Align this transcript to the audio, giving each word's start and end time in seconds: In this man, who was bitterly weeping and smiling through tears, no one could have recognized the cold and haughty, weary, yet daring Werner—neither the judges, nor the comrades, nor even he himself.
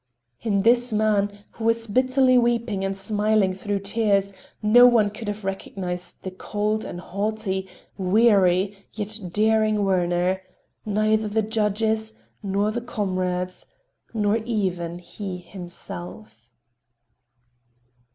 In 0.41 0.63
this 0.63 0.91
man, 0.91 1.45
who 1.51 1.65
was 1.65 1.85
bitterly 1.85 2.35
weeping 2.35 2.83
and 2.83 2.97
smiling 2.97 3.53
through 3.53 3.81
tears, 3.81 4.33
no 4.63 4.87
one 4.87 5.11
could 5.11 5.27
have 5.27 5.45
recognized 5.45 6.23
the 6.23 6.31
cold 6.31 6.83
and 6.83 6.99
haughty, 6.99 7.69
weary, 7.99 8.87
yet 8.93 9.19
daring 9.31 9.85
Werner—neither 9.85 11.27
the 11.27 11.43
judges, 11.43 12.15
nor 12.41 12.71
the 12.71 12.81
comrades, 12.81 13.67
nor 14.11 14.37
even 14.37 14.97
he 14.97 15.37
himself. 15.37 16.49